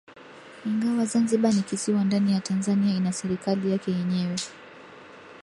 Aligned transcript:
Ingawa 0.65 1.05
Zanzibar 1.05 1.53
ni 1.53 1.61
kisiwa 1.63 2.03
ndani 2.03 2.33
ya 2.33 2.39
Tanzania 2.41 2.95
ina 2.97 3.13
serikali 3.13 3.71
yake 3.71 3.91
yenyewe 3.91 4.35